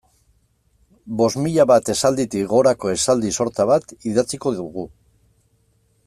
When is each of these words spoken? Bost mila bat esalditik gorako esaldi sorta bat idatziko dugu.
Bost 1.19 1.37
mila 1.47 1.65
bat 1.73 1.91
esalditik 1.95 2.49
gorako 2.53 2.93
esaldi 2.95 3.33
sorta 3.41 3.69
bat 3.73 3.95
idatziko 4.13 4.57
dugu. 4.61 4.87